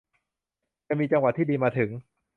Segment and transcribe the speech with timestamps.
[0.87, 1.89] จะมีจังหวะที่ดีมาถึง